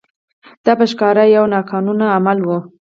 دا 0.65 0.73
په 0.79 0.85
ښکاره 0.91 1.23
یو 1.35 1.45
ناقانونه 1.53 2.05
عمل 2.17 2.37
و. 2.43 2.49